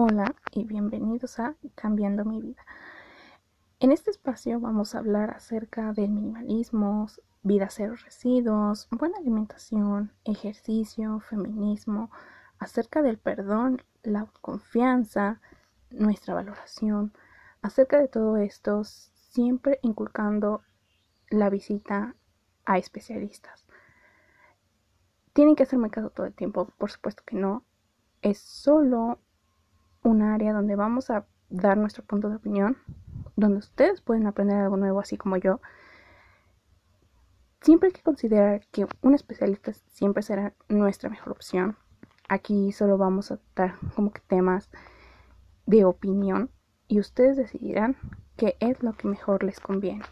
[0.00, 2.64] Hola y bienvenidos a Cambiando mi vida.
[3.80, 7.08] En este espacio vamos a hablar acerca del minimalismo,
[7.42, 12.12] vida cero residuos, buena alimentación, ejercicio, feminismo,
[12.60, 15.40] acerca del perdón, la confianza,
[15.90, 17.12] nuestra valoración,
[17.60, 20.62] acerca de todo esto, siempre inculcando
[21.28, 22.14] la visita
[22.66, 23.66] a especialistas.
[25.32, 26.68] ¿Tienen que hacerme caso todo el tiempo?
[26.78, 27.64] Por supuesto que no.
[28.22, 29.18] Es solo
[30.08, 32.78] un área donde vamos a dar nuestro punto de opinión,
[33.36, 35.60] donde ustedes pueden aprender algo nuevo así como yo.
[37.60, 41.76] Siempre hay que considerar que un especialista siempre será nuestra mejor opción.
[42.28, 44.70] Aquí solo vamos a dar como que temas
[45.66, 46.50] de opinión
[46.86, 47.96] y ustedes decidirán
[48.36, 50.04] qué es lo que mejor les conviene.